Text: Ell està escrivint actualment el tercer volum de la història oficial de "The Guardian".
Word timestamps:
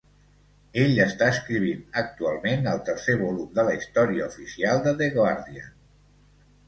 Ell 0.83 0.95
està 1.03 1.27
escrivint 1.33 1.83
actualment 2.03 2.65
el 2.73 2.81
tercer 2.87 3.17
volum 3.21 3.51
de 3.59 3.67
la 3.71 3.77
història 3.81 4.27
oficial 4.33 4.83
de 4.89 4.95
"The 5.03 5.11
Guardian". 5.19 5.77